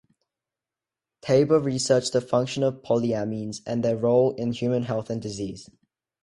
Tabor 1.21 1.59
researched 1.59 2.13
the 2.13 2.21
function 2.21 2.63
of 2.63 2.81
polyamines 2.81 3.61
and 3.67 3.83
their 3.83 3.95
role 3.95 4.31
in 4.33 4.51
human 4.51 4.81
health 4.81 5.11
and 5.11 5.21
disease. 5.21 5.69